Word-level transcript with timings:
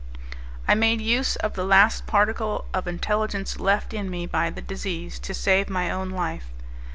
I 0.67 0.73
made 0.73 0.99
use 0.99 1.35
of 1.35 1.53
the 1.53 1.63
last 1.63 2.07
particle 2.07 2.65
of 2.73 2.87
intelligence 2.87 3.59
left 3.59 3.93
in 3.93 4.09
me 4.09 4.25
by 4.25 4.49
the 4.49 4.59
disease 4.59 5.19
to 5.19 5.35
save 5.35 5.69
my 5.69 5.91
own 5.91 6.09
life. 6.09 6.47